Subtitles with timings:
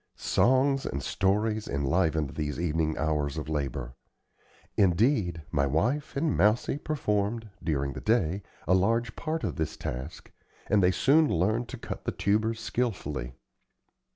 [0.15, 3.93] Songs and stories enlivened these evening hours of labor.
[4.75, 10.31] Indeed, my wife and Mousie performed, during the day, a large part of this task,
[10.65, 13.35] and they soon learned to cut the tubers skilfully.